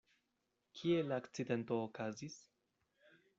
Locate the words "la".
1.09-1.19